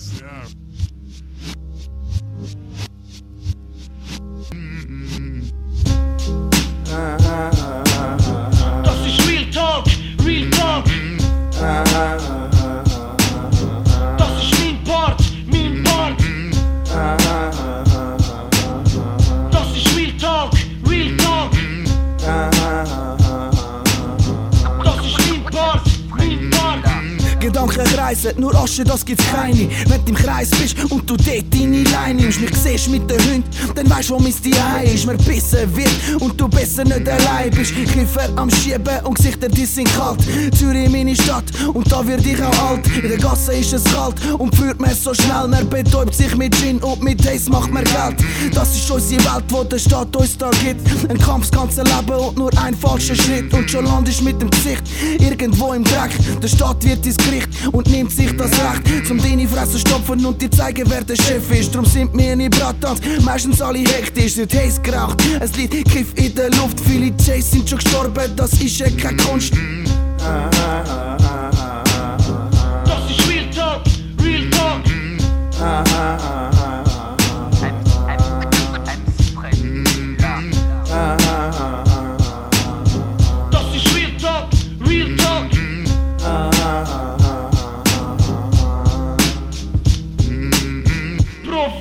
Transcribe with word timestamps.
das, 0.00 0.20
ja. 0.20 0.42
Kreisen, 28.10 28.40
nur 28.40 28.54
Asche, 28.54 28.84
das 28.84 29.04
gibt's 29.04 29.24
keine. 29.30 29.68
Wenn 29.86 30.04
du 30.04 30.10
im 30.10 30.14
Kreis 30.14 30.50
bist 30.50 30.76
und 30.90 31.08
du 31.08 31.16
dort 31.16 31.54
deine 31.54 31.82
Leine 31.84 32.22
nimmst, 32.22 32.40
mich 32.40 32.54
siehst 32.54 32.88
mit 32.88 33.08
den 33.10 33.18
Hunden, 33.20 33.44
dann 33.74 33.88
weißt 33.88 34.10
du, 34.10 34.14
wo 34.14 34.18
mein 34.18 34.32
Zuhause 34.32 34.94
ist. 34.94 35.06
Mir 35.06 35.16
bissen 35.16 35.76
wird 35.76 36.20
und 36.20 36.40
du 36.40 36.48
besser 36.48 36.84
nicht 36.84 37.08
allein 37.08 37.50
bist. 37.50 37.74
Kiffer 37.74 38.28
am 38.36 38.50
Schieben 38.50 39.04
und 39.04 39.14
Gesichter, 39.14 39.48
die 39.48 39.64
sind 39.64 39.88
kalt. 39.96 40.20
Zürich, 40.56 40.88
meine 40.90 41.14
Stadt, 41.14 41.44
und 41.72 41.90
da 41.90 42.06
wird 42.06 42.24
ich 42.26 42.42
auch 42.42 42.70
alt. 42.70 42.86
In 43.02 43.08
der 43.08 43.18
Gasse 43.18 43.54
ist 43.54 43.72
es 43.72 43.84
kalt 43.84 44.16
und 44.38 44.54
führt 44.56 44.80
man 44.80 44.94
so 44.94 45.14
schnell. 45.14 45.48
Man 45.48 45.68
betäubt 45.68 46.14
sich 46.14 46.34
mit 46.36 46.54
Gin 46.56 46.78
und 46.78 47.02
mit 47.02 47.24
Haze 47.26 47.50
macht 47.50 47.72
man 47.72 47.84
Geld. 47.84 48.16
Das 48.54 48.74
ist 48.74 48.90
unsere 48.90 49.22
Welt, 49.24 49.44
wo 49.48 49.64
der 49.64 49.78
Staat 49.78 50.14
uns 50.16 50.36
da 50.36 50.50
gibt. 50.62 50.80
Ein 51.08 51.18
Kampf, 51.18 51.50
das 51.50 51.58
ganze 51.58 51.82
Leben 51.82 52.18
und 52.18 52.36
nur 52.36 52.50
ein 52.62 52.74
falscher 52.74 53.14
Schritt. 53.14 53.52
Und 53.52 53.70
schon 53.70 53.84
landest 53.84 54.22
mit 54.22 54.40
dem 54.40 54.50
Gesicht 54.50 54.82
irgendwo 55.18 55.72
im 55.72 55.84
Dreck. 55.84 56.10
Der 56.42 56.48
Staat 56.48 56.84
wird 56.84 57.06
ins 57.06 57.16
Gericht 57.16 57.48
und 57.72 57.88
nimmt 58.00 58.12
sich 58.12 58.34
das 58.34 58.50
Recht, 58.52 59.06
zum 59.06 59.18
deine 59.18 59.46
Fresse 59.46 59.78
stopfen 59.78 60.24
und 60.24 60.40
dir 60.40 60.50
zeigen, 60.50 60.84
wer 60.88 61.04
der 61.04 61.16
Chef 61.16 61.50
ist. 61.50 61.74
Drum 61.74 61.84
sind 61.84 62.16
wir 62.16 62.34
nicht 62.34 62.58
Bratans, 62.58 62.98
meistens 63.22 63.60
alle 63.60 63.80
hektisch, 63.80 64.38
wird 64.38 64.54
heiß 64.54 64.80
geraucht. 64.82 65.22
Es 65.38 65.54
liegt 65.54 65.74
Kiff 65.90 66.14
in 66.14 66.34
der 66.34 66.48
Luft, 66.52 66.80
viele 66.80 67.12
Jays 67.26 67.50
sind 67.50 67.68
schon 67.68 67.78
gestorben, 67.78 68.34
das 68.36 68.54
ist 68.54 68.78
ja 68.78 68.86
keine 68.90 69.18
Kunst. 69.18 69.52
Das 72.84 73.10
ist 73.10 73.28
Real 73.28 73.50
Talk, 73.54 73.82
Real 74.22 74.48
Talk. 74.50 75.99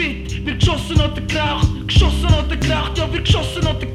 Profit, 0.00 0.46
wird 0.46 0.60
geschossen 0.60 0.96
oder 0.96 1.20
geraucht, 1.20 1.86
geschossen 1.86 2.26
oder 2.26 2.56
geraucht, 2.56 2.96
ja 2.96 3.12
wird 3.12 3.24
geschossen 3.26 3.58
oder 3.58 3.74
geraucht. 3.74 3.89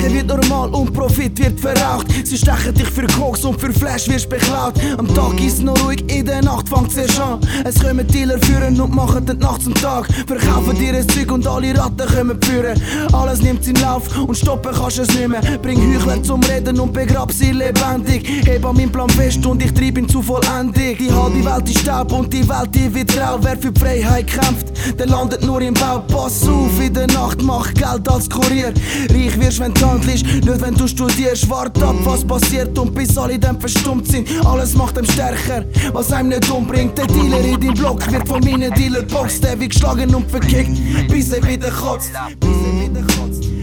Verbrechen 0.00 0.28
wird 0.28 0.28
normal 0.28 0.70
und 0.70 0.92
Profit 0.92 1.38
wird 1.38 1.60
verraucht. 1.60 2.06
Sie 2.24 2.36
stechen 2.36 2.74
dich 2.74 2.88
für 2.88 3.06
Koks 3.06 3.44
und 3.44 3.60
für 3.60 3.72
Flash 3.72 4.08
wirst 4.08 4.28
beklaut. 4.28 4.74
Am 4.96 5.06
Tag 5.14 5.38
ist 5.44 5.62
noch 5.62 5.78
ruhig, 5.84 6.02
in 6.08 6.24
der 6.24 6.42
Nacht 6.42 6.68
fängt 6.68 6.96
es 6.96 7.20
an. 7.20 7.40
Es 7.64 7.78
kommen 7.80 8.06
Dealer 8.06 8.38
führen 8.38 8.80
und 8.80 8.94
machen 8.94 9.26
den 9.26 9.38
Nacht 9.38 9.62
zum 9.62 9.74
Tag. 9.74 10.08
Verkaufen 10.26 10.78
dir 10.78 10.94
ein 10.94 11.08
Zeug 11.08 11.30
und 11.32 11.46
alle 11.46 11.76
Ratten 11.76 12.16
kommen 12.16 12.38
führen. 12.42 12.80
Alles 13.12 13.42
nimmt 13.42 13.64
seinen 13.64 13.76
Lauf 13.82 14.04
und 14.18 14.36
stoppen 14.36 14.72
kannst 14.74 14.98
es 15.00 15.08
nicht 15.08 15.28
mehr. 15.28 15.42
Bring 15.62 15.94
Heuchler 15.94 16.22
zum 16.22 16.42
Reden 16.44 16.80
und 16.80 16.92
begrab 16.92 17.32
sie 17.32 17.52
lebendig. 17.52 18.46
Heb 18.46 18.64
an 18.64 18.76
meinem 18.76 18.90
Plan 18.90 19.10
fest 19.10 19.44
und 19.44 19.62
ich 19.62 19.72
treib 19.74 19.98
ihn 19.98 20.08
zu 20.08 20.22
vollendig. 20.22 20.98
Die 20.98 21.12
halbe 21.12 21.44
Welt 21.44 21.68
ist 21.68 21.80
Staub 21.80 22.12
und 22.12 22.32
die 22.32 22.48
Welt 22.48 22.74
die 22.74 22.94
wird 22.94 23.14
grau. 23.14 23.38
Wer 23.40 23.56
für 23.58 23.72
Freiheit 23.78 24.28
kämpft, 24.28 24.98
der 24.98 25.06
landet 25.06 25.44
nur 25.44 25.60
im 25.60 25.74
Bau. 25.74 25.98
Pass 26.08 26.48
auf, 26.48 26.80
in 26.80 26.94
der 26.94 27.06
Nacht 27.08 27.42
mach 27.42 27.72
Geld 27.74 28.08
als 28.08 28.30
Kurier. 28.30 28.72
Reich 29.10 29.38
wirst, 29.38 29.60
wenn 29.60 29.74
du 29.74 29.89
handelst, 29.90 30.24
nicht 30.24 30.60
wenn 30.60 30.74
du 30.74 30.86
studierst. 30.86 31.48
Wart 31.50 31.82
ab, 31.82 31.96
was 32.04 32.24
passiert 32.24 32.78
und 32.78 32.94
bis 32.94 33.16
alle 33.16 33.38
dann 33.38 33.60
verstummt 33.60 34.06
sind. 34.08 34.28
Alles 34.44 34.74
macht 34.74 34.96
ihm 34.98 35.04
stärker, 35.04 35.64
was 35.92 36.12
einem 36.12 36.30
nicht 36.30 36.50
umbringt. 36.50 36.96
Der 36.96 37.06
Dealer 37.06 37.40
in 37.40 37.60
deinem 37.60 37.74
Block 37.74 38.10
wird 38.10 38.28
von 38.28 38.40
meinen 38.40 38.72
Dealer 38.74 39.02
boxt. 39.02 39.42
Der 39.44 39.58
wird 39.58 39.70
geschlagen 39.70 40.14
und 40.14 40.30
verkickt, 40.30 40.76
bis 41.08 41.32
er 41.32 41.46
wieder 41.46 41.70
kotzt. 41.70 42.10
Bis 42.40 42.50
er 42.50 42.80
wieder 42.80 43.02
kotzt. 43.02 43.59